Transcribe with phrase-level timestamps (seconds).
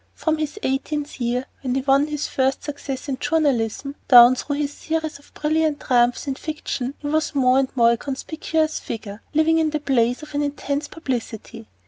[0.15, 4.73] From his eighteenth year, when he won his first success in journalism, down through his
[4.73, 9.59] series of brilliant triumphs in fiction, he was more and more a conspicuous figure, living
[9.59, 11.67] in the blaze of an intense publicity.